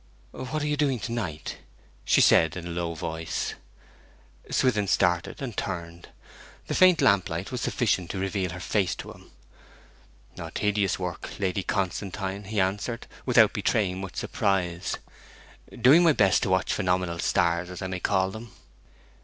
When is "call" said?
17.99-18.31